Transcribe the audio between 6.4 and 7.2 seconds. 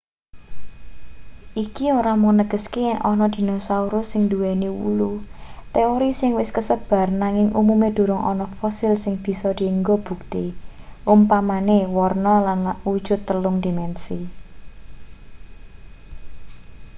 kasebar